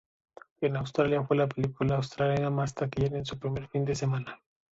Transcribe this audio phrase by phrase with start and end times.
[0.61, 4.41] En Australia, fue la película australiana más taquillera en su primer fin de semana.